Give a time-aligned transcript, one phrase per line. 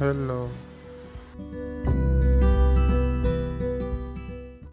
[0.00, 0.69] Hello.